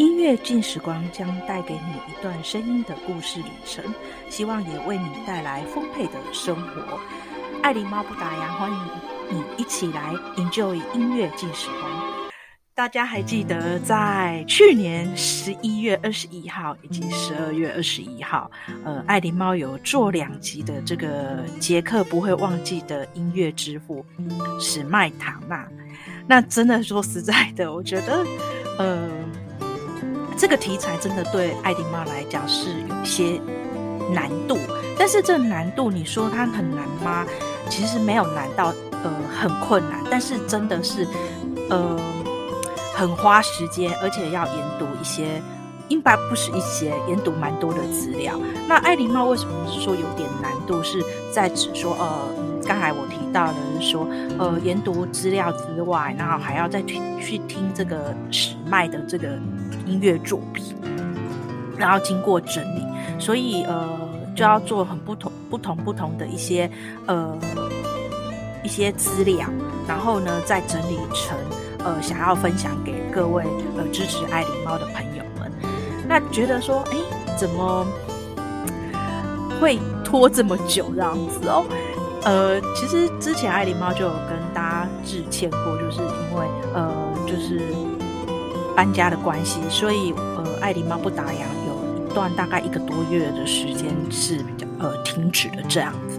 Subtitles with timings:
[0.00, 3.84] 音乐进时光将带给你一段声音的故事旅程，
[4.30, 6.98] 希望也为你带来丰沛的生活。
[7.62, 8.78] 爱琳猫不打烊，欢迎
[9.28, 12.30] 你一起来 enjoy 音乐进时光。
[12.74, 18.50] 大家还记得在去年十一月二十一号以及十二月二十一号，
[18.82, 24.02] 呃，爱琳猫有做两集的这个杰克不会忘记的音乐之父
[24.58, 25.68] 史麦塔纳。
[26.26, 28.24] 那真的说实在的，我觉得，
[28.78, 29.10] 呃，
[30.40, 33.38] 这个题材真的对艾琳猫来讲是有些
[34.10, 34.56] 难度。
[34.98, 37.26] 但是这难度，你说它很难吗？
[37.68, 38.72] 其实没有难到
[39.04, 41.06] 呃很困难，但是真的是
[41.68, 41.98] 呃。
[42.92, 45.40] 很花时间，而且要研读一些，
[45.88, 48.38] 应该不是一些，研读蛮多的资料。
[48.68, 50.82] 那艾琳猫为什么是说有点难度？
[50.82, 51.02] 是
[51.32, 52.28] 在指说，呃，
[52.66, 54.06] 刚才我提到的是说，
[54.38, 59.28] 呃，研读资料之外，然后还要再听去听这个史迈的这个
[59.86, 60.74] 音乐作品，
[61.76, 62.84] 然后经过整理，
[63.18, 63.88] 所以呃，
[64.34, 66.70] 就要做很不同、不同、不同的一些
[67.06, 67.36] 呃
[68.62, 69.48] 一些资料，
[69.86, 71.36] 然后呢，再整理成。
[71.82, 73.42] 呃，想要分享给各位
[73.78, 75.50] 呃支持爱狸猫的朋友们，
[76.06, 76.96] 那觉得说，哎，
[77.38, 77.86] 怎么
[79.58, 81.64] 会拖这么久这样子哦？
[82.24, 86.92] 呃，其实之前爱狸猫就有跟大家致歉过，就是因为呃，
[87.26, 87.60] 就是
[88.76, 96.18] 搬家的关系，所以呃，爱狸猫不打烊有一段大概一个多月的时间是比较呃停止的这样子。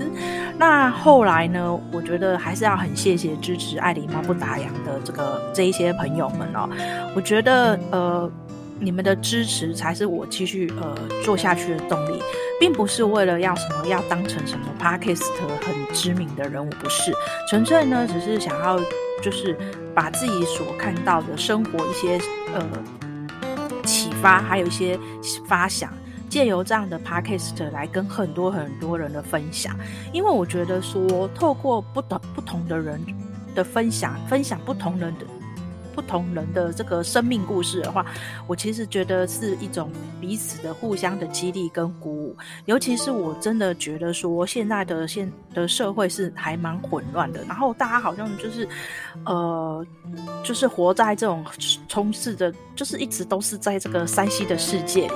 [0.58, 1.80] 那后来呢？
[1.92, 6.70] 我觉得还是要很谢谢支持爱狸猫不打烊的这个这一些朋友们哦。
[7.16, 8.30] 我觉得呃，
[8.80, 12.22] 你们的支持才是我继续呃做下去的动力，
[12.62, 15.26] 并不是为了要什么要当成什么 Podcast
[15.66, 17.12] 很知名的人物，不是，
[17.50, 18.80] 纯粹呢只是想要
[19.20, 19.58] 就是
[19.96, 22.20] 把自己所看到的生活一些
[22.54, 22.64] 呃
[23.84, 25.00] 启发，还有一些
[25.48, 25.92] 发想。
[26.30, 29.76] 借由这样的 podcast 来跟很多很多人的分享，
[30.14, 33.04] 因为我觉得说，透过不同不同的人
[33.56, 35.26] 的分享，分享不同人的
[35.94, 38.06] 不同人的这个生命故事的话，
[38.48, 42.38] 我其实觉得是一种彼此的互相的激励跟鼓舞。
[42.66, 48.68] 尤其是我真的觉得说，现在的现的社会是还蛮混乱的，然后大家好像就是
[49.26, 49.86] 呃，
[50.44, 51.46] 就是活在这种
[51.88, 55.14] 充斥着，就是一直都是在这个山西的世界里。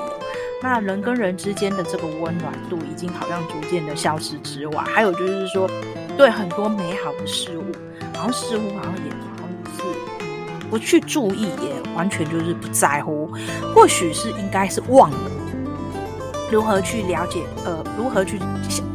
[0.61, 5.69] 那人跟人之间的这个温暖度已经好像逐渐的消失之外，还有就是说，
[6.17, 7.65] 对很多美好的事物，
[8.13, 9.11] 好像似乎好像也
[10.75, 13.31] 不去注意，也完全就是不在乎。
[13.73, 15.17] 或许是应该是忘了
[16.51, 18.37] 如何去了解，呃，如何去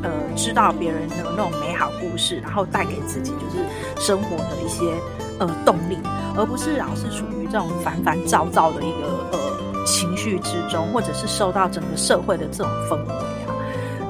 [0.02, 3.64] 呃知道别人的那种美好故事，然后带给自己就是
[3.98, 4.92] 生活的一些
[5.38, 5.96] 呃动力，
[6.36, 9.38] 而不是老是处于这种烦烦躁躁的一个呃。
[9.86, 13.14] 情绪之中，或者是受到整个社会的这种氛围
[13.46, 13.56] 啊，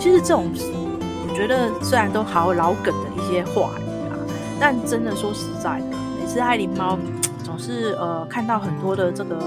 [0.00, 4.18] 其实这种我觉得虽然都好老梗的一些话语啊，
[4.58, 5.86] 但真的说实在的，
[6.20, 6.98] 每次爱琳猫
[7.60, 9.38] 是呃看到很多的这个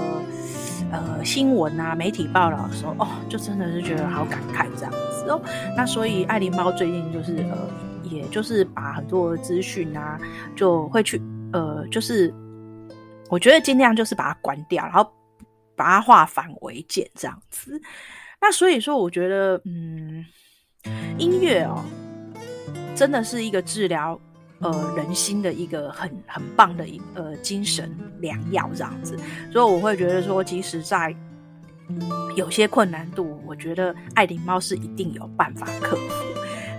[0.90, 5.42] 呃新闻啊、媒体报道的时候，哦，就真的是觉得好感慨这样子哦。
[5.76, 7.68] 那所以爱琳猫最近就是呃，
[8.04, 10.18] 也就是把很多资讯啊，
[10.56, 11.20] 就会去
[11.52, 12.32] 呃，就是
[13.28, 15.06] 我觉得尽量就是把它关掉，然后。
[15.76, 17.82] 把它化繁为简，这样子。
[18.40, 20.24] 那所以说，我觉得，嗯，
[21.18, 21.82] 音乐哦，
[22.94, 24.16] 真的是一个治疗
[24.60, 29.16] 呃人心的一个很很棒的一呃精神良药，这样子。
[29.52, 31.14] 所以我会觉得说，即使在
[32.36, 36.24] 有些困难度，我觉得爱灵猫是一定有办法克服。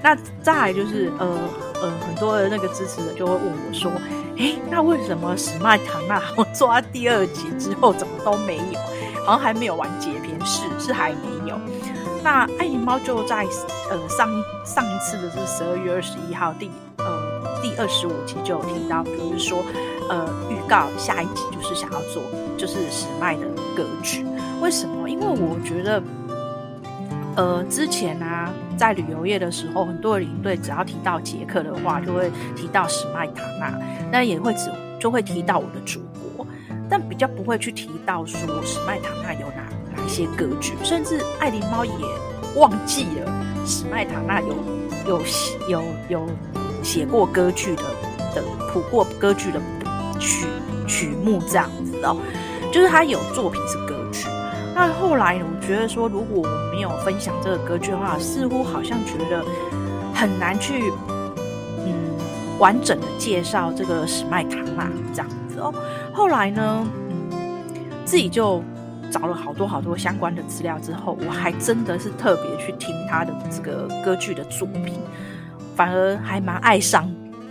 [0.04, 1.50] 那再来就是，呃
[1.82, 3.92] 呃，很多的那个支持者就会问我说。
[4.38, 8.80] 哎，那为什么史麦唐纳 我做到第二集之后怎么都没有？
[9.24, 11.58] 好像还没有完结篇，是是还没有。
[12.22, 13.46] 那爱灵猫就在
[13.90, 14.30] 呃上
[14.66, 16.70] 上一次的是十二月二十一号第
[17.66, 19.58] 第二十五集就有提到，就是说
[20.08, 22.22] 呃预告下一集就是想要做
[22.56, 24.24] 就是史麦的歌剧。
[24.62, 25.10] 为什么？
[25.10, 26.04] 因为我觉得
[27.36, 28.54] 呃之前啊。
[28.78, 33.74] 在旅游业的时候，很多领队只要提到捷克的话，就会提到史麦塔纳，
[34.12, 34.70] 那也会只
[35.00, 36.02] 就会提到我的祖
[36.36, 36.46] 国，
[36.90, 39.64] 但比较不会去提到说史麦塔纳有哪
[39.96, 41.94] 哪一些歌剧，甚至爱琳猫也
[42.58, 43.32] 忘记了
[43.66, 44.54] 史麦塔纳有
[45.08, 45.22] 有
[45.70, 46.28] 有有
[46.86, 47.84] 写过歌剧的
[48.36, 49.60] 的谱过歌剧的
[50.20, 50.46] 曲
[50.88, 52.16] 曲目这样子哦，
[52.72, 54.28] 就是他有作品是歌剧。
[54.76, 59.44] 那后来我觉得说，如果我没有分享这个歌剧的话，似乎好像觉得
[60.14, 60.92] 很难去
[61.80, 62.16] 嗯
[62.60, 65.74] 完整的介绍这个史麦塔纳这样子哦。
[66.14, 66.88] 后来呢，
[67.32, 67.58] 嗯，
[68.06, 68.62] 自己就
[69.10, 75.00] 找了好多好多相关的资料之后，我还真的是特别去听他的这个歌剧的作品，
[75.76, 77.10] 反而还蛮爱上，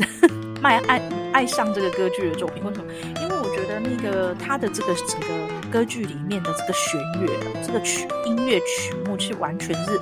[0.63, 1.01] 蛮爱
[1.33, 2.65] 爱上这个歌剧的作品。
[2.65, 2.91] 为什么？
[3.23, 5.29] 因为我觉得那个他的这个整个
[5.71, 7.29] 歌剧里面的这个弦乐，
[7.63, 10.01] 这个曲音乐曲目是完全是，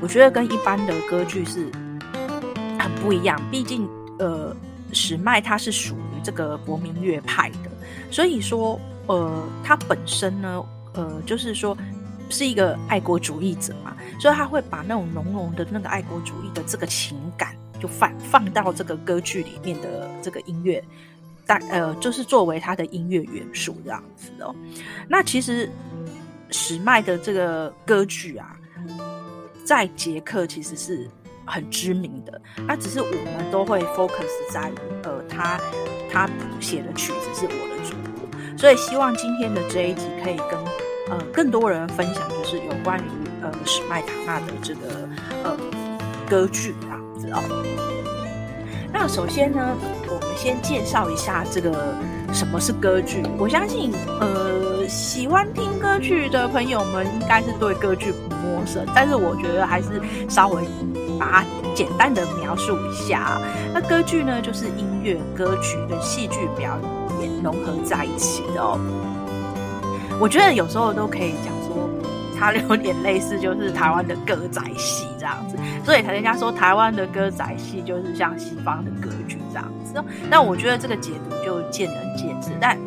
[0.00, 1.70] 我觉得跟一般的歌剧是
[2.78, 3.40] 很不一样。
[3.50, 4.54] 毕竟，呃，
[4.92, 7.70] 史麦他是属于这个国民乐派的，
[8.10, 8.80] 所以说。
[9.08, 10.60] 呃，他本身呢，
[10.94, 11.78] 呃，就是说
[12.28, 20.82] 是一个爱国主义者嘛，所以他会把那种浓浓的那个爱国主义的这个情感，就放放到这个歌剧里面的这个音乐，
[21.46, 24.54] 但呃，就是作为他的音乐元素这样子哦。
[25.08, 25.70] 那其实
[26.50, 28.56] 史麦的这个歌剧啊，
[29.64, 31.08] 在捷克其实是
[31.44, 34.70] 很知名的，那只是我们都会 focus 在
[35.04, 35.60] 呃，他
[36.10, 37.94] 他谱写的曲子是我的主。
[38.58, 40.58] 所以希望今天的这一集可以跟
[41.08, 43.02] 呃更多人分享，就是有关于
[43.42, 44.80] 呃史麦塔纳的这个
[45.44, 45.56] 呃
[46.28, 47.42] 歌剧这样子哦。
[48.92, 49.76] 那首先呢，
[50.08, 51.94] 我们先介绍一下这个
[52.32, 53.22] 什么是歌剧。
[53.38, 60.62] 我相信呃喜欢听歌剧的朋友们应该是对歌剧不陌生，但是我觉得还是稍微
[61.18, 61.44] 把它
[61.74, 63.38] 简单的描述一下。
[63.74, 66.96] 那歌剧呢，就是音乐、歌曲跟戏剧表演。
[67.42, 68.78] 融合在一起的哦，
[70.18, 71.88] 我觉得有时候都可以讲说，
[72.38, 80.02] 它有点类似就是台湾的歌仔戏这样子，所以人家说台湾的歌仔戏就是像西方的歌剧这样子。
[80.30, 82.78] 那我觉得这个解读就见仁见智，但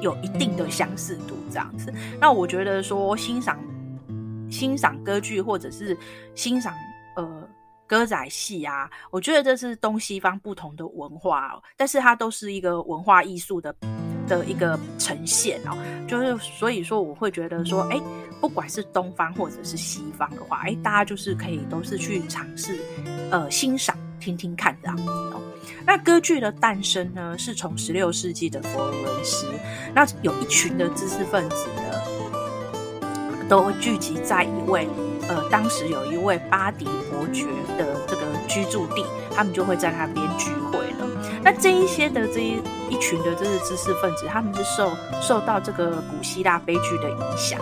[0.00, 1.92] 有一定的相似度这样子。
[2.20, 3.58] 那我觉得说欣赏
[4.50, 5.96] 欣赏歌剧或者是
[6.34, 6.74] 欣赏
[7.16, 7.48] 呃。
[7.86, 13.76] 歌仔戏啊，我觉得这是东西方不同的文化哦，但是它都是一个文化艺术的
[14.28, 15.76] 的一个呈现哦。
[16.06, 18.00] 就是所以说，我会觉得说，哎，
[18.40, 22.78] 不管是东方或者是西方的话，哎，大家就是可以都是去尝试
[23.30, 25.40] 呃欣赏、听听看这样子哦。
[25.86, 29.46] 那歌剧的诞生呢，是从十六世纪的佛罗伦斯，
[29.94, 34.88] 那有一群的知识分子呢，都会聚集在一位。
[35.26, 37.46] 呃，当时有一位巴迪伯爵
[37.78, 39.02] 的这个居住地，
[39.34, 41.13] 他们就会在那边聚会了。
[41.44, 47.60] 那这一些的这一一群的这个知识分子，他们是受受到这个古希腊悲剧的影响，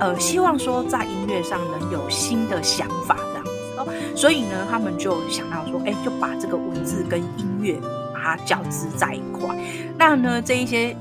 [0.00, 3.86] 呃，希望说在音乐上能有新的想法这样子哦。
[4.16, 7.78] 所以呢，他们就想到说，哎，就把这个文字跟音乐
[8.12, 9.56] 把它交织在一块。
[9.96, 10.96] 那呢，这一些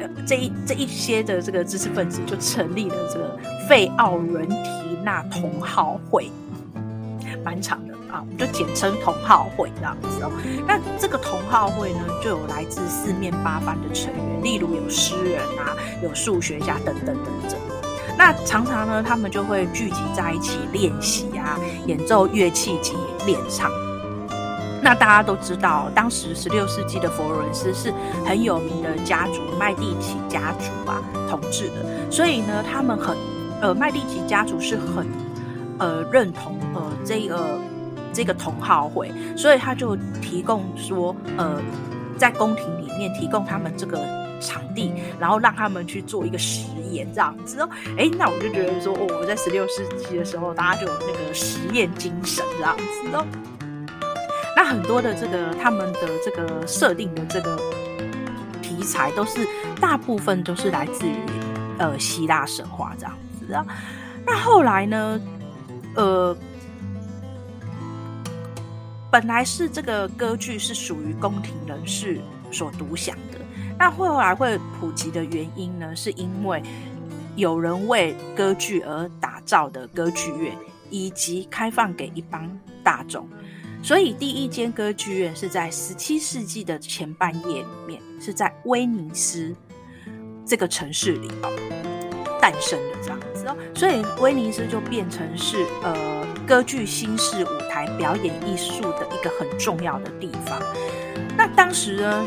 [0.00, 0.08] 呃。
[0.26, 3.38] 这一这一些的这个知识分子就成立了这个
[3.68, 6.30] 费奥伦提纳同好会，
[7.44, 10.30] 蛮长的啊，我们就简称同好会这样子哦。
[10.66, 17.58] 那这个同好会呢，就有来自四面八方的成员，例如有诗人啊，有数学家等等等等。
[18.16, 22.94] 那常常呢，他们就会聚集在一起练习啊，演奏乐器及
[23.26, 23.70] 练唱。
[24.80, 27.92] 那大家都知道，当时十六世纪的佛罗伦斯是
[28.24, 33.16] 很有名的家族麦地奇家族啊统治的，所以呢，他们很
[33.62, 35.08] 呃麦地奇家族是很
[35.78, 37.58] 呃认同呃这个
[38.14, 41.60] 这个同好会，所以他就提供说呃
[42.16, 43.98] 在宫廷里面提供他们这个
[44.40, 47.68] 场地，然后让他们去做一个实验这样子哦。
[47.98, 53.26] 哎，那我就觉得说，哦，我在十六世纪的时候，大家就有那个实验精神这样子哦。
[54.56, 57.58] 那很多的这个他们的这个设定的这个
[58.62, 59.46] 题材，都是
[59.80, 61.16] 大部分都是来自于
[61.78, 63.66] 呃希腊神话这样子啊。
[64.24, 65.20] 那后来呢，
[65.96, 66.36] 呃，
[69.14, 73.38] 本来是这个歌剧是属于宫廷人士所独享的，
[73.78, 76.60] 那后来会普及的原因呢，是因为
[77.36, 80.52] 有人为歌剧而打造的歌剧院，
[80.90, 82.50] 以及开放给一般
[82.82, 83.24] 大众。
[83.84, 89.54] 所以，第一间歌剧院是在十七世纪的前半叶里面，是在威尼斯
[90.44, 91.30] 这个城市里
[92.40, 93.56] 诞生的这样子哦。
[93.76, 96.13] 所以，威尼斯就变成是呃
[96.46, 100.58] 歌剧新式舞台表演艺术的一个很重要的地方。
[101.36, 102.24] 那当时呢，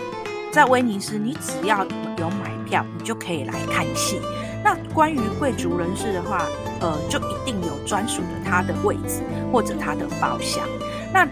[0.51, 1.85] 在威尼斯，你只要
[2.17, 4.19] 有买票，你就可以来看戏。
[4.63, 6.45] 那关于贵族人士的话，
[6.81, 9.21] 呃，就一定有专属的他的位置
[9.51, 10.63] 或者他的包厢。
[11.13, 11.27] 那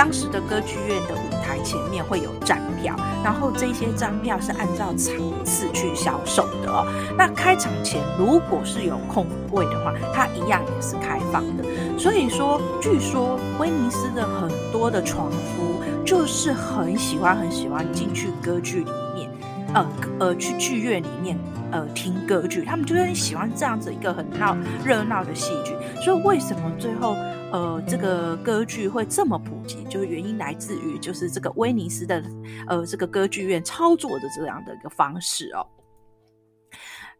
[0.00, 6.86] 当时的歌剧院的舞台前面会有站票，然后这些站票是按照场次去销售的哦。
[7.18, 11.64] 那开场前如果是有空位的话，它一样也是开放的。
[11.98, 19.30] 所以说，据说威尼斯的很多的船夫就是很喜欢很喜欢进去歌剧里面
[19.74, 19.86] 呃
[20.18, 21.38] 呃去剧院里面
[21.72, 25.74] 呃听歌剧，他们就很喜欢这样子一个很闹热闹的戏剧。
[26.02, 27.14] 所以为什么最后
[27.52, 29.84] 呃这个歌剧会这么普及？
[29.84, 32.22] 就是原因来自于就是这个威尼斯的
[32.66, 35.66] 呃这个歌剧院操作的这样的一个方式哦。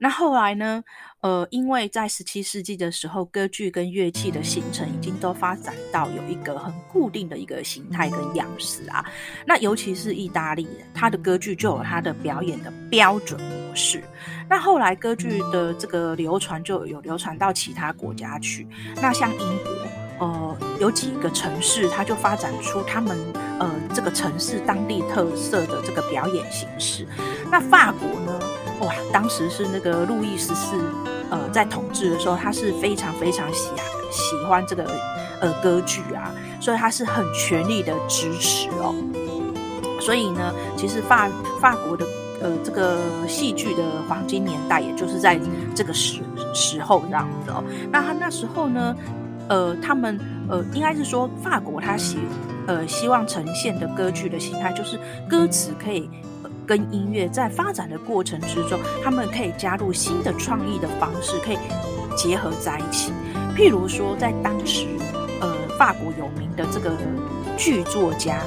[0.03, 0.83] 那后来呢？
[1.21, 9.05] 呃，因为在十七世纪的时候，歌剧跟乐器的形成已经都发展到有一个很固定的一个形态跟样式啊。
[9.47, 14.03] 那尤其是意大利，它的歌剧就有它的表演的标准模式。
[14.49, 18.67] 那后来歌剧的这个流传就有流传到其他国家去。
[18.97, 19.71] 那像英国，
[20.21, 23.19] 呃，有几个城市，它就发展出他们
[23.59, 27.07] 呃这个城市当地特色的这个表演形式。
[27.51, 28.39] 那法国呢？
[28.81, 30.75] 哇，当时是那个路易十四，
[31.29, 33.69] 呃，在统治的时候，他是非常非常喜
[34.11, 34.91] 喜欢这个
[35.39, 38.95] 呃歌剧啊，所以他是很全力的支持哦。
[40.01, 41.29] 所以呢，其实法
[41.61, 42.07] 法国的
[42.41, 42.97] 呃这个
[43.29, 45.39] 戏剧的黄金年代，也就是在
[45.75, 46.23] 这个时
[46.55, 47.63] 时候这样子哦。
[47.93, 48.97] 那他那时候呢，
[49.51, 52.17] 呃，他们呃应该是说法国他希
[52.67, 56.09] 呃希望呈现的歌剧的形态，就是歌词可以。
[56.67, 61.59] 跟音乐在发展的过程之中，他们可以加入新的创意的方式，可以
[62.17, 63.13] 结合在一起。
[63.57, 64.87] 譬如说，在当时，
[65.41, 66.93] 呃，法国有名的这个
[67.57, 68.39] 剧作家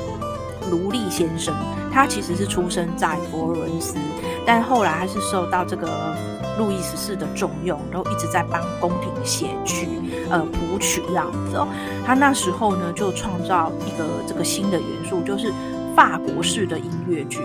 [0.71, 1.53] 卢利先生，
[1.91, 3.97] 他其实是出生在佛罗伦斯，
[4.45, 6.15] 但后来还是受到这个
[6.57, 9.87] 路易十四的重用，然后一直在帮宫廷写剧，
[10.29, 11.67] 呃，谱曲这样子哦。
[12.05, 15.51] 他那时候呢，就创造一个这个新的元素，就是
[15.95, 17.39] 法国式的音乐剧。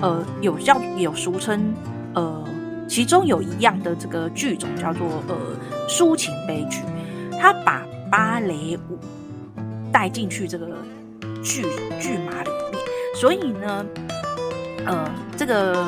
[0.00, 1.72] 呃，有叫有俗称，
[2.14, 2.44] 呃，
[2.88, 5.36] 其中有一样的这个剧种叫做呃
[5.88, 6.82] 抒情悲剧，
[7.40, 8.98] 他把芭蕾舞
[9.92, 10.66] 带进去这个
[11.42, 11.62] 剧
[12.00, 12.82] 剧码里面，
[13.14, 13.86] 所以呢，
[14.84, 15.86] 呃，这个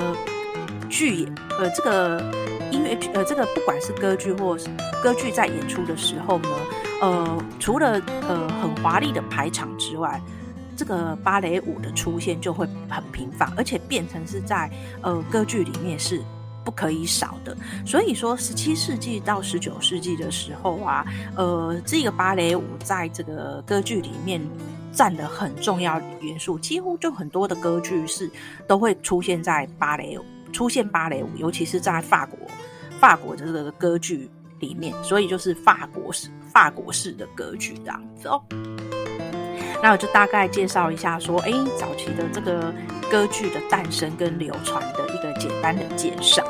[0.97, 2.19] 剧呃这个
[2.73, 4.69] 音乐呃这个不管是歌剧或是
[5.03, 6.49] 歌剧在演出的时候呢，
[7.03, 10.21] 呃，除了呃很华丽的排场之外。
[10.79, 16.21] 这个芭蕾舞的出现就会很频繁，而且变成是在呃歌剧里面是
[16.67, 17.57] 不可以少的。
[17.87, 21.03] 所以说，十七世纪到十九世纪的时候啊，
[21.35, 24.39] 呃，这个芭蕾舞在这个歌剧里面
[24.93, 28.31] 占了很重要的元素，几乎就很多的歌剧是
[28.67, 30.25] 都会出现在芭蕾舞，
[30.57, 32.39] 出现芭蕾舞，尤其是在法国
[32.99, 38.43] 法国的这个歌剧里面，所以就是法国式法国式的歌剧这样子哦。
[39.83, 42.73] 那我就大概介绍一下，说，哎，早期的这个
[43.11, 46.43] 歌剧的诞生跟流传的一个简单的介绍。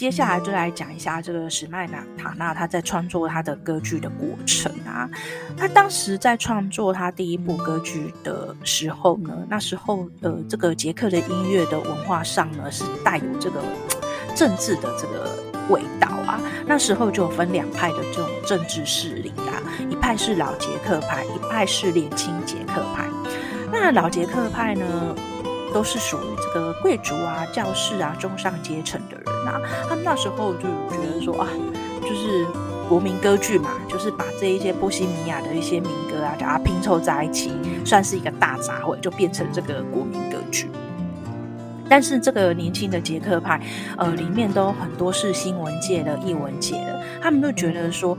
[0.00, 5.06] 接下来就来讲一下这个史麦塔纳他在创作他的歌剧的过程啊。
[5.58, 13.62] 他当时在创作他第一部歌剧的时候呢，那时候呃，这个捷克的音乐的文化上呢是带有这个
[14.34, 15.38] 政治的这个
[15.68, 16.40] 味道啊。
[16.64, 23.06] 那时候就分两派的这种政治势力啊，一派是老捷克派，一派是年轻捷克派。
[23.70, 25.14] 那老捷克派呢，
[25.74, 31.48] 都是属于这个贵族啊、教士啊、中上阶层的人啊，他们那时候就觉得说啊，
[32.02, 32.46] 就是
[32.88, 37.52] 国民歌剧嘛，就是把这一些波西米亚的一些民歌啊，把它拼凑在一起，
[37.84, 40.68] 算是一个大杂烩，就变成这个国民歌剧。
[41.88, 43.60] 但是这个年轻的捷克派，
[43.96, 48.16] 呃，里面都很多是新闻界的、艺文界的，他们都觉得说。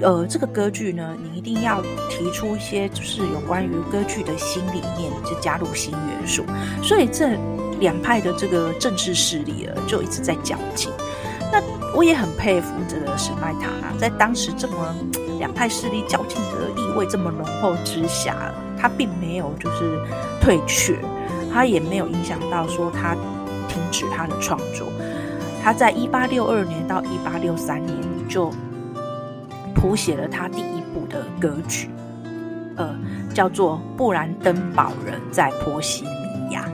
[0.00, 6.42] 呃，这个歌剧呢，你一定要提出一些就是有关于歌剧的新理念，就加入新元素。
[6.82, 7.38] 所以这
[7.80, 10.90] 两派的这个政治势力啊，就一直在较劲。
[11.52, 11.62] 那
[11.96, 14.94] 我也很佩服这个史麦塔纳，在当时这么
[15.38, 18.36] 两派势力较劲的意味这么浓厚之下，
[18.78, 20.00] 他并没有就是
[20.40, 20.98] 退却，
[21.52, 23.14] 他也没有影响到说他
[23.68, 24.86] 停止他的创作。
[25.62, 28.52] 他在一八六二年到一八六三年就。
[29.74, 31.90] 谱写了他第一部的歌剧，
[32.76, 32.96] 呃，
[33.34, 36.64] 叫做《布兰登堡人在波西米亚》。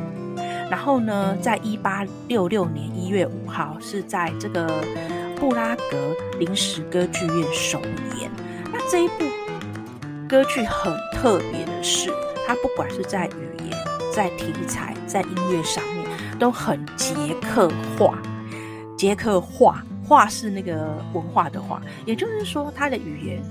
[0.70, 4.82] 然后呢，在一八六六年一月五号，是在这个
[5.34, 7.80] 布拉格临时歌剧院首
[8.20, 8.30] 演。
[8.72, 9.24] 那这一部
[10.28, 12.08] 歌剧很特别的是，
[12.46, 13.76] 它不管是在语言、
[14.14, 16.06] 在题材、在音乐上面，
[16.38, 18.16] 都很捷克化。
[18.96, 23.42] 捷克化，化是那个文化的化，也就是说，它的语言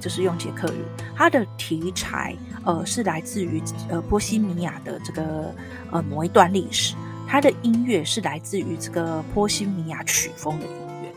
[0.00, 0.82] 就是用捷克语。
[1.14, 5.54] 它的题材呃是来自于呃波西米亚的这个
[5.92, 6.96] 呃某一段历史。
[7.28, 10.72] 它的音乐是来自于这个波西米亚曲风的音
[11.04, 11.14] 乐。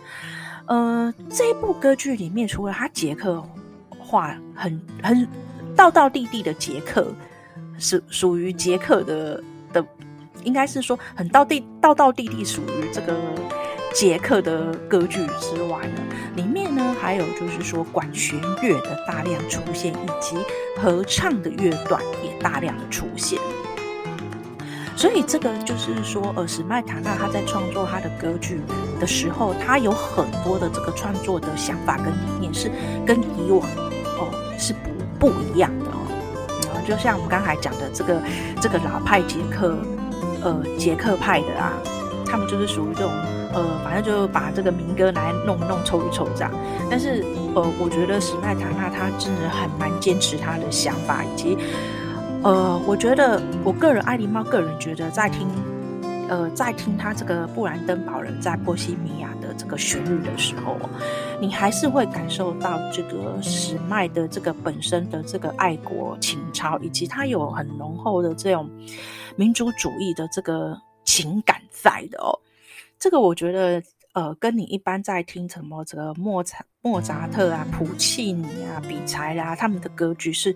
[0.68, 3.44] 呃，这一部歌剧里面，除了它捷克
[3.98, 5.28] 话很很
[5.76, 7.12] 道道地地的捷克，
[7.80, 9.84] 是属于捷克的的，
[10.44, 13.18] 应该是说很道地道道地地属于这个
[13.94, 16.02] 捷克的歌剧之外呢，
[16.36, 20.36] 里面呢还有就是说管弦乐的大量出现，以及
[20.82, 23.40] 合唱的乐段也大量的出现。
[24.96, 28.62] 所以这个就是说，呃，史麦塔纳他在创作他的歌剧
[29.00, 32.72] 的时候，他有很多的这个创作的想法跟理念是
[33.06, 33.62] 跟以往
[34.18, 34.74] 哦是
[35.20, 35.98] 不不一样的哦。
[36.68, 38.22] 然后就像我们刚才讲的这个
[38.62, 39.76] 这个老派捷克，
[40.42, 41.74] 呃，捷克派的啊，
[42.26, 43.12] 他们就是属于这种
[43.54, 46.52] 呃，反正就把这个民歌来弄一弄凑一凑这样。
[46.90, 47.24] 但是
[47.56, 51.58] 呃，我觉得史麦塔纳他真的很蛮坚持他的想法以及。
[52.44, 55.48] 呃，我觉得我个人，艾琳猫个人觉得，在听，
[56.28, 60.78] 呃，在听他这个布兰登堡人在波西米亚的这个旋律的时候，
[61.40, 68.70] 你还是会感受到这个史麦的这个本身的这个爱国情操，以及他有很浓厚的这种
[69.38, 72.38] 民族主义的这个情感在的哦。
[73.04, 73.84] 这个我觉得。
[74.14, 80.56] 呃，跟你一般在听什么这个莫扎莫扎特啊、普契尼啊、比才啦，他们的歌剧是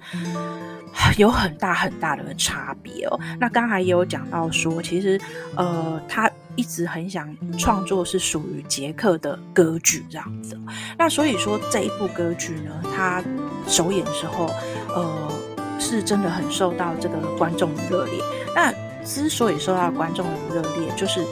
[1.17, 3.19] 有很大很大的差别哦。
[3.39, 5.19] 那刚才也有讲到说，其实
[5.55, 10.55] 呃，他一直很想创作是属于捷克的歌剧这样子。
[10.95, 13.23] 那所以说这一部歌剧呢，他
[13.65, 14.51] 首演的时候，
[14.93, 15.31] 呃，
[15.79, 18.21] 是真的很受到这个观众的热烈。
[18.53, 18.71] 那
[19.03, 21.25] 之所以受到观众的热烈，就是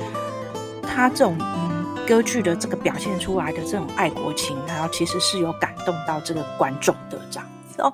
[0.95, 1.75] 他这种嗯。
[2.07, 7.91] 歌剧的这个表现出来的这种爱国情，然后其实是有感动到这个观众的这样子哦。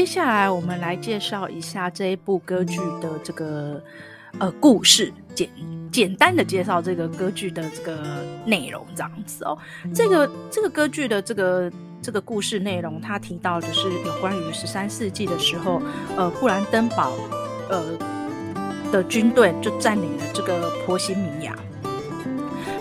[0.00, 3.78] 接下来，我们来介绍一下这一部歌剧的这个
[4.38, 5.46] 呃故事，简
[5.92, 9.58] 简单的介绍这个歌剧的这个内容，这样子哦。
[9.94, 15.82] 这个这个歌剧的这个这个故事内容，它提到的是有关于十三世纪的时候，
[16.16, 17.12] 呃，布兰登堡
[17.68, 17.84] 呃
[18.90, 21.54] 的军队就占领了这个波西米亚。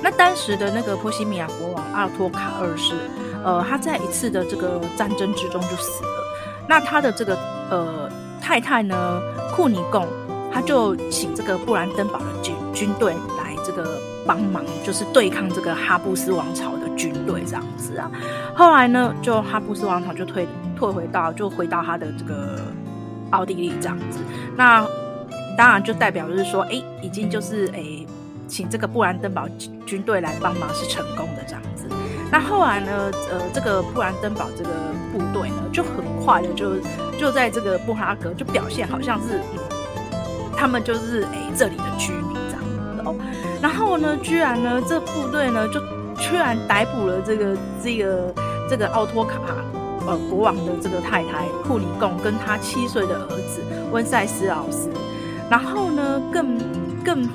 [0.01, 2.95] 那当时的那个波西米亚国王阿托卡二世，
[3.43, 6.28] 呃，他在一次的这个战争之中就死了。
[6.69, 7.35] 那他的这个
[7.71, 8.07] 呃
[8.39, 9.19] 太太呢，
[9.55, 10.07] 库尼贡，
[10.53, 18.11] 他就请这个布兰登堡的军军队来这个帮忙，就是对抗这个哈布斯王朝的军队这样子啊。
[18.53, 22.61] 后来呢，就哈布斯王朝就退退回到就回到他的这个
[23.31, 24.19] 奥地利这样子。
[24.55, 24.85] 那
[25.57, 27.83] 当然就代表就是说，哎，已经就是哎，
[28.49, 29.47] 请这个布兰登堡
[29.85, 31.85] 军队来帮忙是成功的这样子。
[32.31, 34.69] 那后来呢，呃，这个布兰登堡这个
[35.13, 36.75] 部队呢，就很快的就
[37.17, 39.59] 就在这个布拉格就表现好像是，嗯、
[40.57, 43.15] 他们就是哎这里的居民这样子哦。
[43.61, 45.79] 然后呢，居然呢这部队呢就
[46.17, 48.33] 居然逮捕了这个这个
[48.69, 49.39] 这个奥托卡
[50.05, 54.89] 呃国王的这个太太库里贡跟他七岁的儿子温塞斯老师。
[55.49, 56.59] 然后呢，更
[57.03, 57.27] 更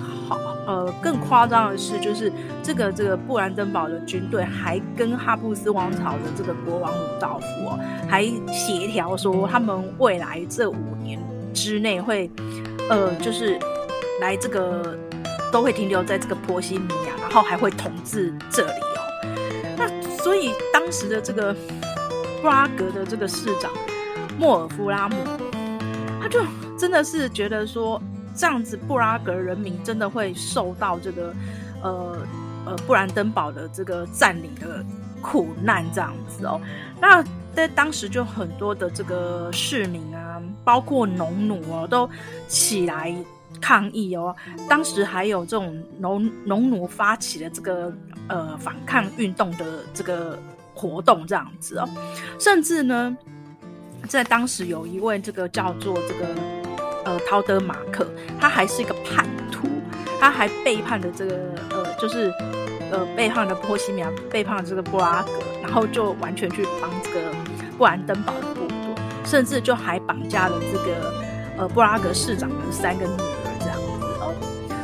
[0.66, 11.18] 呃更夸张的是，就是这个这个布兰登堡的军队还跟哈布斯王朝的这个国王鲁道夫哦，还协调说他们未来这五年
[11.52, 12.30] 之内会
[12.88, 13.58] 呃就是
[14.20, 14.98] 来这个
[15.52, 19.00] 都会停留在这个波西米亚，然后还会统治这里哦。
[19.76, 21.54] 那所以当时的这个
[22.42, 23.70] 布拉格的这个市长
[24.38, 25.16] 莫尔夫拉姆，
[26.20, 26.40] 他就。
[26.76, 28.02] 真的是觉得说
[28.34, 31.34] 这样子，布拉格人民真的会受到这个，
[31.82, 32.18] 呃
[32.66, 34.84] 呃，布兰登堡的这个占领的
[35.20, 36.60] 苦难这样子哦。
[37.00, 42.08] 那在当时就很多的这个市民啊，包括农奴哦，都
[42.48, 43.14] 起来
[43.60, 44.34] 抗议哦。
[44.68, 47.92] 当时还有这种农农奴发起了这个
[48.28, 50.38] 呃反抗运动的这个
[50.74, 51.88] 活动这样子哦，
[52.40, 53.16] 甚至呢，
[54.08, 56.26] 在当时有一位这个叫做这个
[57.04, 58.06] 呃陶德马克，
[58.40, 59.68] 他还是一个叛徒，
[60.20, 61.36] 他还背叛了这个
[61.70, 62.32] 呃就是
[62.90, 67.20] 呃背叛了波西米亚，背叛了这个布拉格，然后就完全去帮这个
[67.76, 71.12] 布兰登堡的部队，甚至就还绑架了这个
[71.58, 74.34] 呃布拉格市长的三个女儿这样子哦。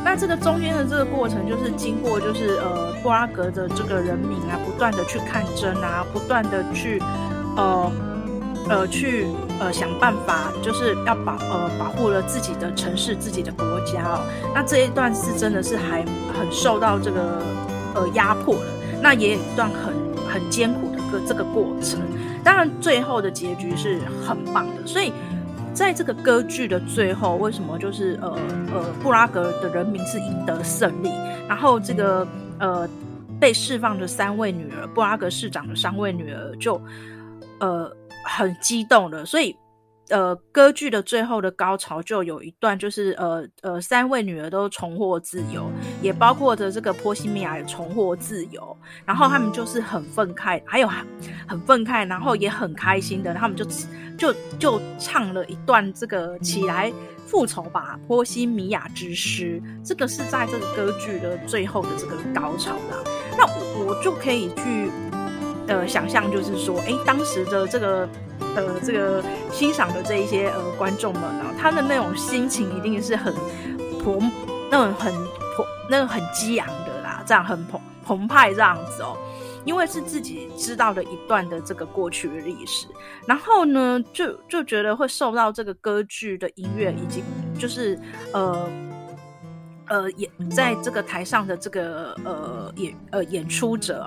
[0.04, 7.00] 那这个中间的这个过程，就是经过，就是呃布拉格的这个人民啊，不断的去抗争啊，不断的去，
[7.56, 7.92] 呃
[8.70, 9.26] 呃去
[9.58, 14.22] 呃想办法，就是要保呃保护了自己的城市、自己的国家哦。
[14.54, 16.02] 那这一段是真的是还
[16.32, 17.42] 很受到这个
[17.94, 18.66] 呃压迫的，
[19.02, 19.92] 那也有一段很
[20.26, 22.00] 很艰苦的个这个过程。
[22.42, 25.12] 当然，最后的结局是很棒的，所以。
[25.72, 28.36] 在这个歌剧的最后，为什么就是呃
[28.74, 31.08] 呃布拉格的人民是赢得胜利，
[31.48, 32.26] 然后这个
[32.58, 32.88] 呃
[33.38, 36.78] 被释放的三位女儿，布拉格市长的三位女儿就
[37.60, 37.88] 呃
[38.24, 39.56] 很激动的，所以。
[40.08, 45.70] 呃，歌剧的最后的高潮就有一段，就是呃呃，三位女儿都重获自由，
[46.02, 50.88] 也包括着这个波西米亚也重获自由，然后他们就是很愤慨，还有
[51.46, 53.64] 很愤慨，然后也很开心的，他们就
[54.18, 56.92] 就就唱了一段这个起来
[57.24, 62.96] 复仇吧，波西米亚之诗，这个是在这个歌剧的最后的这个高潮啦。
[63.38, 63.46] 那，
[63.86, 64.90] 我就可以去
[65.70, 68.06] 呃想象，就是说，哎，当时的这个。
[68.56, 73.32] 呃，这个欣赏的这一些呃观众们呢，他的那种心情一定是很
[74.02, 74.18] 澎，
[74.68, 75.12] 那种很
[75.54, 79.16] 澎，那种很激昂的啦，这样很澎澎湃这样子哦，
[79.64, 82.88] 因为是自己知道的一段的这个过去的历史，
[83.24, 87.22] 然后呢，就就觉得会受到这个歌剧的音乐以及
[87.56, 87.96] 就是
[88.32, 88.68] 呃
[89.90, 94.06] 呃演在这个台上的这个呃演呃演出者，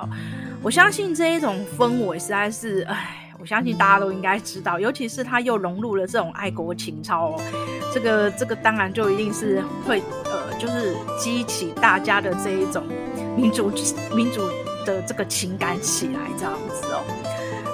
[0.64, 3.20] 我相信这一种氛围实在是哎。
[3.40, 7.42] 我相信大家都应该知道，尤其是他又融入了这种爱国情操哦，
[7.94, 12.86] 这个这个当然就一定是会呃，就是激起大家的这一种
[13.36, 13.70] 民主
[14.16, 14.48] 民主
[14.86, 17.04] 的这个情感起来这样子哦。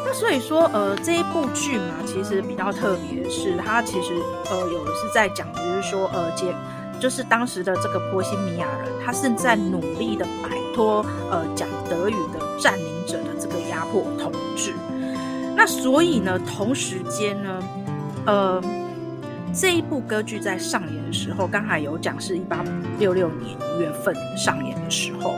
[0.04, 4.16] 那所以说呃，这一部剧嘛，其实比较特别的是，它其实
[4.50, 6.52] 呃有的是在讲，就是说呃，接
[7.00, 14.74] 就是当时的这个波西米亚人，他是在努力的摆脱呃讲德语的占领者的这个压迫统治。
[15.56, 17.64] 那所以呢，同时间呢，
[18.26, 18.64] 呃，
[19.54, 22.64] 这一部歌剧在上演的时候，刚才有讲是一八
[22.98, 25.34] 六六年一月份上演的时候，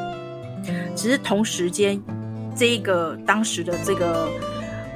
[0.95, 1.99] 只是同时间，
[2.55, 4.27] 这个当时的这个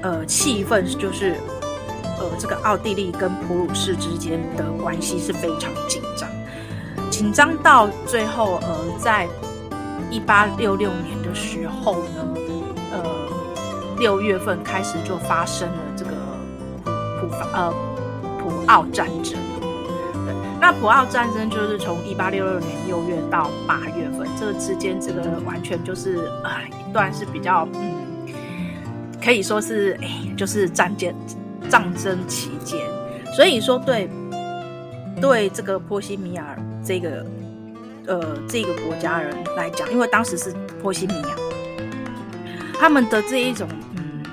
[0.04, 1.38] 呃气氛就是，
[2.19, 6.30] 呃，这个奥地利跟普鲁士之间的关系是非常紧张，
[7.15, 9.25] 紧张到最后，呃，在
[10.12, 12.36] 一八六六年的时候呢。
[12.91, 13.01] 呃
[13.97, 16.12] 六月份开始就发生了这个
[17.21, 17.73] 普普呃
[18.38, 19.39] 普奥战争，
[20.60, 28.28] 那普奥战争就是从一八六六年六月到八月份，这个之间这个完全就是啊、呃、一段是比较嗯，
[29.23, 31.15] 可以说是哎就是战争
[31.69, 32.78] 战争期间，
[33.34, 34.10] 所以说对
[35.21, 37.25] 对这个波西米亚这个
[38.08, 41.36] 呃这个国家人来讲，因为当时是波西米亚。
[42.78, 44.23] 他们的这一种，嗯，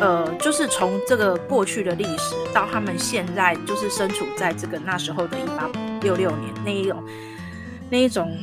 [0.00, 7.04] 呃，就是从这个过去的历史到他们现在，就是身处在这个那时候的一八六六年那一种，
[7.90, 8.34] 那一种，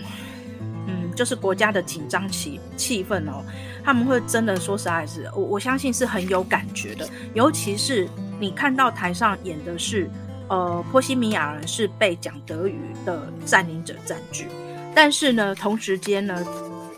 [0.86, 3.44] 嗯，就是国家的紧张气气氛哦，
[3.84, 8.08] 他们会真的说实在是，我我相信是很有感觉的，尤其是
[8.40, 10.08] 你看到台上演的是，
[10.50, 14.48] 呃，波西米亚人是被讲德语的占领者占据，
[14.94, 16.46] 但是呢，同时间呢，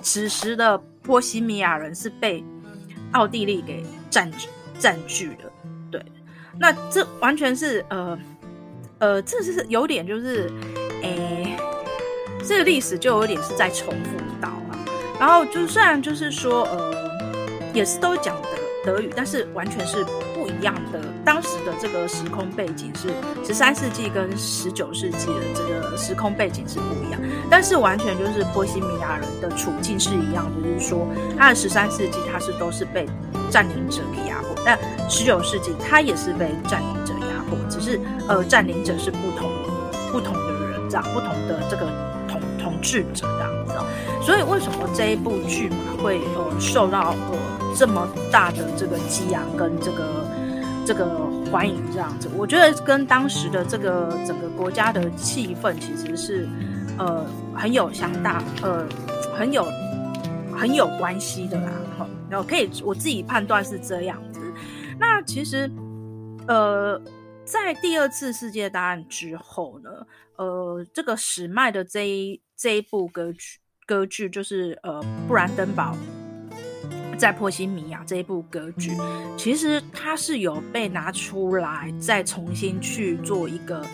[0.02, 0.82] 此时的。
[1.04, 2.46] 波西米亚人是被
[3.14, 5.52] 奥地利给占据占据的，
[5.90, 6.06] 对，
[6.60, 8.18] 那这完全是呃
[9.00, 10.48] 呃，这是有点就是，
[11.02, 11.58] 诶，
[12.46, 14.78] 这个历史就有点是在重复到啊，
[15.20, 16.94] 然后就虽然就是说呃，
[17.74, 20.06] 也是都讲德德语，但是完全是。
[20.62, 23.10] 一样的，当时的这个时空背景是
[23.44, 27.20] 十三世纪跟十九世纪的这个时空背景是不一样，
[27.50, 33.08] 但是完全就是波西米亚人的处境是一样，就是说，他的十三世纪他是都是被
[33.50, 34.78] 占领者给压迫，但
[35.10, 39.50] 十九世纪他也是被占领者压迫，只是呃占领者是不同
[40.12, 41.88] 不同的人这样，不同的这个
[42.30, 43.74] 统统治者这样子，
[44.24, 47.38] 所以为什么这一部剧嘛会呃受到呃。
[47.74, 50.21] 这么大的这个激昂跟这个
[50.86, 51.06] 这个
[51.52, 56.48] 欢迎这样子，我觉得跟当时的这个整个国家的气氛其实是
[56.98, 58.88] 呃很有相大呃
[59.34, 59.66] 很有
[60.56, 61.72] 很有关系的啦。
[62.30, 64.40] 然后可以我自己判断是这样子。
[64.98, 65.70] 那其实，
[66.48, 67.00] 呃，
[67.44, 69.90] 在第二次世界大战之后呢，
[70.38, 75.94] 呃，这个史麦的这一这一部歌剧歌剧就是呃布兰登堡
[77.18, 78.96] 在波西米亚这一部歌剧，
[79.38, 83.86] 其实它是有被拿出来再重新去做一个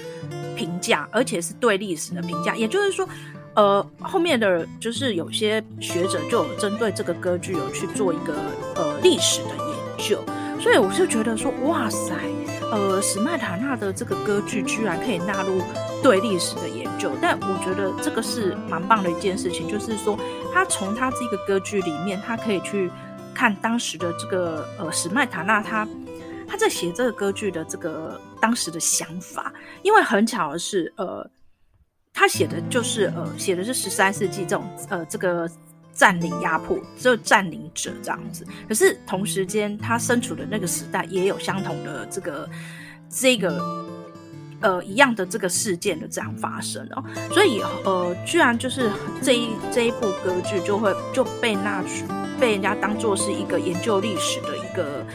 [0.56, 3.08] 评价，而且是对历史的评价，也就是说。
[3.56, 8.36] 呃，后面的就是有些学者就有针对这个歌剧有去做一个
[8.76, 10.24] 呃历史的研究，
[10.62, 12.14] 所以我是觉得说，哇塞，
[12.72, 15.60] 呃，史麦塔纳的这个歌剧居然可以纳入
[16.04, 20.16] 对历史的研究，但我觉得这个是蛮棒的一件事情，就是说
[20.54, 22.92] 他从他这个歌剧里面，他可以去
[23.38, 25.88] 看当时的这个呃史麦塔纳他
[26.48, 31.30] 他在写这个歌剧的这个当时的想法，因为很巧的是呃。
[32.20, 35.48] 他写的就是呃，写的是十三世纪这种呃，这个
[35.94, 38.44] 占领压迫，只有占领者这样子。
[38.68, 42.50] 可是同时间，他身处的那个时代也有相同的这个
[43.08, 43.86] 这个
[44.62, 47.04] 呃一样的这个事件的这样发生哦。
[47.30, 48.90] 所以呃，居然就是
[49.22, 51.84] 这一这一部歌剧就会就被纳
[52.40, 55.06] 被人家当做是一个研究历史的一个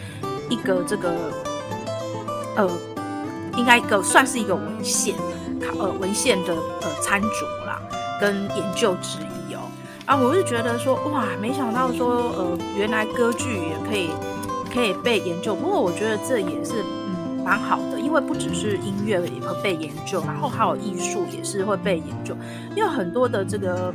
[0.51, 1.15] 一个这个
[2.57, 2.71] 呃，
[3.57, 5.15] 应该一个算是一个文献。
[5.79, 7.81] 呃，文献的呃餐桌啦，
[8.21, 9.61] 跟研究之一哦。
[10.07, 14.11] 啊，我是觉得说，哇，没想到说，呃，原来歌剧也可以
[14.73, 15.55] 可以被研究。
[15.55, 22.37] 不过我觉得这也是嗯蛮好的，因为不只是音乐也会被研究，然后还有艺术也是会被研究，
[22.77, 23.95] 因为很多的这个。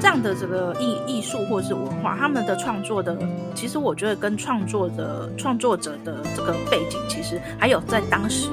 [0.00, 3.16] 这样的这个艺艺术或是文化，他们的创作的，
[3.54, 8.48] 其实我觉得跟创作的创作者的这个背景，其实还有在当时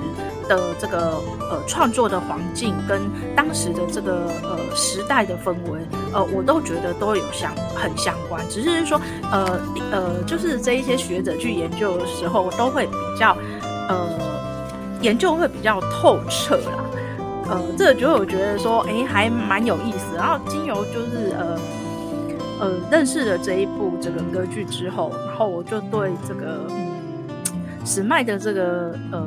[0.47, 1.13] 的这个
[1.49, 3.01] 呃创作的环境跟
[3.35, 5.79] 当时的这个呃时代的氛围，
[6.13, 8.43] 呃，我都觉得都有相很相关。
[8.49, 8.99] 只是说，
[9.31, 9.59] 呃
[9.91, 13.35] 呃，就是这一些学者去研究的时候，都会比较
[13.87, 14.09] 呃
[15.01, 16.83] 研究会比较透彻啦。
[17.49, 19.93] 呃，这个就我觉得说，哎，还蛮有意。
[20.17, 21.59] 然后经由就是呃
[22.59, 29.25] 呃认识了这一部这个歌剧之后，然后我就对这个嗯史麦的这个呃。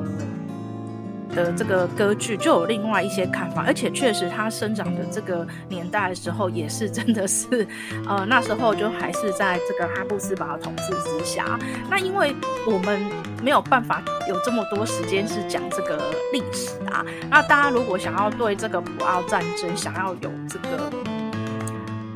[1.35, 7.67] 的这个歌剧就有另外一些看法，而且确实他生长的这个年代的时候，也是真的是，
[8.09, 11.59] 呃，那时候就还是在这个哈布斯堡的统治之下。
[11.89, 12.35] 那因为
[12.67, 13.01] 我们
[13.43, 15.99] 没有办法有这么多时间是讲这个
[16.33, 21.20] 历史啊，那大家如果想要对这个普奥战争想要有这个。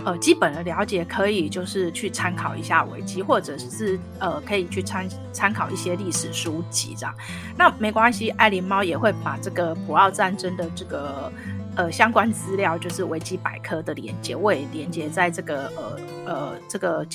[0.04, 7.14] 呃，基本的了解可以就是去参考一下维基，或者是呃，可以去参参考一些历史书籍这样。
[7.56, 11.32] 那没关系，爱琳猫也会把这个普奥战争的这个
[11.74, 17.06] 呃相关资料，就是维基百科的连接，我也连接在这个呃呃这个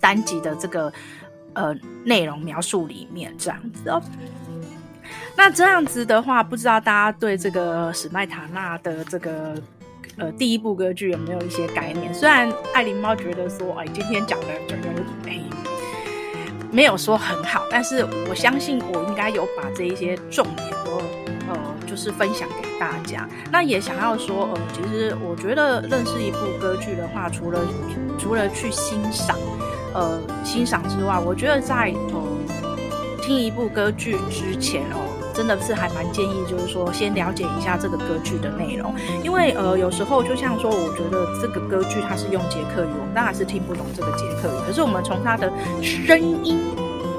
[0.00, 0.92] 单集的这个
[1.52, 1.72] 呃
[2.04, 4.02] 内容描述里面这样子哦。
[5.36, 9.54] 那这样子的话，不知道大家对这个史麦塔纳的这个。
[10.18, 12.12] 呃，第一部歌剧有没有一些概念？
[12.14, 14.88] 虽然爱琳猫觉得说，哎，今天讲的整个
[15.26, 15.38] 哎
[16.72, 20.96] 没有说很好，但是我相信我应该有把这一些重点都
[21.48, 23.28] 呃，就是分享给大家。
[23.52, 27.60] 那也想要说，呃，其实我觉得认识一部歌剧的话，除了
[28.18, 29.36] 除了去欣赏，
[29.92, 35.12] 呃，欣赏之外，我觉得在呃听一部歌剧之前哦。
[35.36, 46.58] 真的是还蛮建议，就是说先了解一下这个歌剧的内容，因为呃有时候就像说，我觉得这个歌剧它是用捷克语，我们当然是听不懂这个捷克语，可是我们从它的声音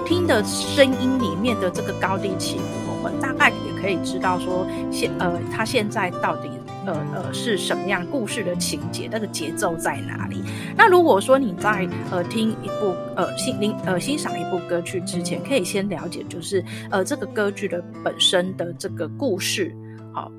[0.03, 6.49] 听的声音里面的这个高低起伏，我们大概也可以知道说现呃它现在到底。
[6.87, 9.09] 呃呃，是什么样故事的情节？
[9.11, 10.41] 那个节奏在哪里？
[10.75, 19.75] 那如果说你在呃听一部呃欣聆呃欣赏一部歌剧之前，可以先了解，就是呃这个歌剧的本身的这个故事
[20.13, 20.31] 好、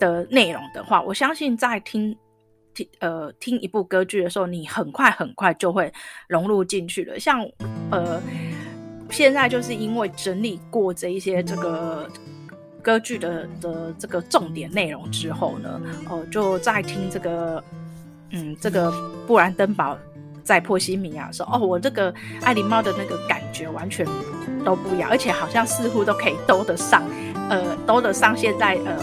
[0.00, 2.16] 的内容的话，我相信在听
[2.74, 5.92] 听呃听一部歌剧的时候，你很快很快就会
[6.26, 7.20] 融入进去了。
[7.20, 7.40] 像
[7.92, 8.20] 呃
[9.08, 12.10] 现在就是因为整理过这一些这个。
[12.86, 17.60] 歌剧的的这个重点内容之后呢，哦、就在听这个，
[18.30, 18.92] 嗯，这个
[19.26, 19.98] 布兰登堡
[20.44, 24.06] 在波西米亚的时候，哦，我这个爱狸猫的那个感觉完全
[24.64, 27.02] 都不一样，而且好像似乎都可以兜得上，
[27.50, 28.96] 呃，兜得上现在呃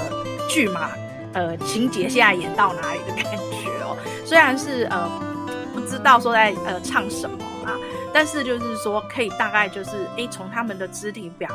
[0.47, 0.91] 剧码
[1.33, 3.97] 呃情节现在演到哪里的感觉哦。
[4.23, 5.09] 虽然是呃
[5.73, 7.75] 不知道说在呃唱什么啊，
[8.13, 11.49] 但是就是说可以大概就是诶，从他们的肢体表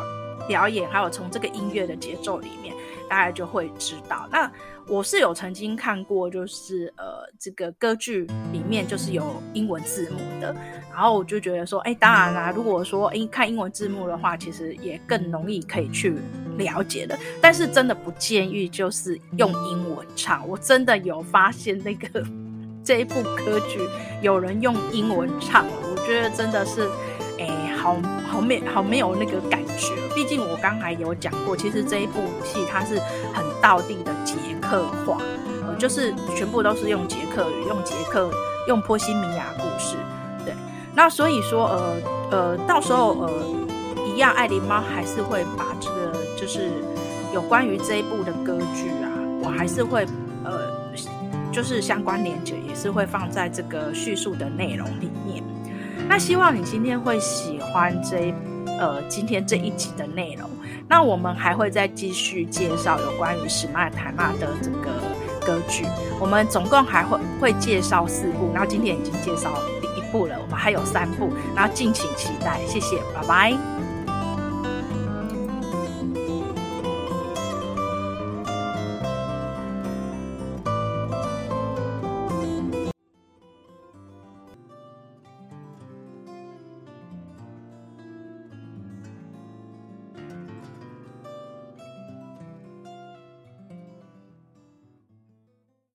[0.48, 2.74] 表演，还有从这个音乐的节奏里面，
[3.08, 4.28] 大家就会知道。
[4.32, 4.50] 那
[4.88, 10.56] 我是有曾经看过，就是呃这个歌剧里面就是有英文字幕的，
[10.90, 16.16] 然后我就觉得说，诶，当然啦，如果说诶看英文字幕的话，其实也更容易可以去
[16.56, 17.16] 了解的。
[17.40, 22.24] 但是真的不建议就是用英文唱，我真的有发现那个。
[22.84, 23.80] 这一部歌剧
[24.22, 26.88] 有人用英文唱，我觉得真的是，
[27.38, 27.96] 哎，好
[28.30, 29.94] 好没好没有那个感觉。
[30.14, 32.98] 毕竟我刚才有讲过，其实这一部戏它是
[33.32, 35.18] 很道地的捷克话，
[35.66, 38.30] 呃，就是全部都是用捷克语，用捷克
[38.66, 39.96] 用波西米亚故事。
[40.44, 40.54] 对，
[40.94, 41.96] 那所以说，呃
[42.30, 43.30] 呃，到时候呃，
[44.06, 46.70] 一样，爱琳猫还是会把这个就是
[47.32, 49.08] 有关于这一部的歌剧啊，
[49.42, 50.06] 我还是会
[50.44, 50.78] 呃。
[51.50, 55.42] 就是相关连结也是会放在这个叙述的内容里面。
[56.08, 58.34] 那希望你今天会喜欢这
[58.78, 60.48] 呃今天这一集的内容。
[60.88, 64.90] 那我们还会再继续介绍有关于史麦坦纳的这个
[65.44, 65.84] 歌剧。
[66.18, 72.58] 我们总共还会会介绍四部，然后今天已经介绍第一部了，我们还有三部，然后敬请期待。
[72.66, 73.87] 谢谢，拜拜。